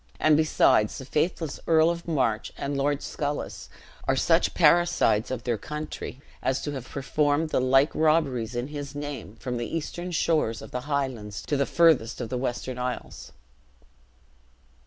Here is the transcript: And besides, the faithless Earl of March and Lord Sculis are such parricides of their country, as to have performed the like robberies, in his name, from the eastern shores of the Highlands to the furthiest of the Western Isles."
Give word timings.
And 0.19 0.35
besides, 0.35 0.97
the 0.97 1.05
faithless 1.05 1.59
Earl 1.67 1.91
of 1.91 2.07
March 2.07 2.51
and 2.57 2.75
Lord 2.75 3.03
Sculis 3.03 3.69
are 4.07 4.15
such 4.15 4.55
parricides 4.55 5.29
of 5.29 5.43
their 5.43 5.59
country, 5.59 6.19
as 6.41 6.59
to 6.63 6.71
have 6.71 6.89
performed 6.89 7.51
the 7.51 7.61
like 7.61 7.93
robberies, 7.93 8.55
in 8.55 8.69
his 8.69 8.95
name, 8.95 9.35
from 9.35 9.57
the 9.57 9.67
eastern 9.77 10.09
shores 10.09 10.63
of 10.63 10.71
the 10.71 10.87
Highlands 10.89 11.43
to 11.43 11.55
the 11.55 11.67
furthiest 11.67 12.19
of 12.19 12.29
the 12.29 12.37
Western 12.39 12.79
Isles." 12.79 13.31